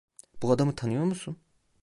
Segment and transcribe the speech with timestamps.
[0.41, 1.37] Bu adamı tanıyor musun?